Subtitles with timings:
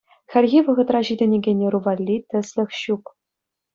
[0.35, 3.03] Хальхи вӑхӑтра ҫитӗнекен ӑру валли тӗслӗх ҫук.